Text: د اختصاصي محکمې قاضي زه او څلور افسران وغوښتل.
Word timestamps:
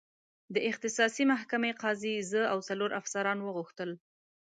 د 0.53 0.55
اختصاصي 0.69 1.23
محکمې 1.31 1.71
قاضي 1.81 2.15
زه 2.31 2.41
او 2.53 2.57
څلور 2.67 2.89
افسران 2.99 3.37
وغوښتل. 3.41 3.89